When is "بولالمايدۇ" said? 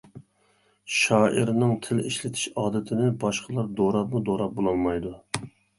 4.61-5.19